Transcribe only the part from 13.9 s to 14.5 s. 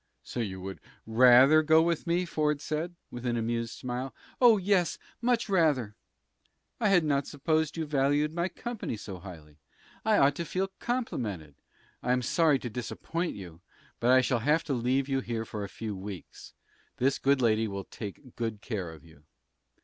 but I shall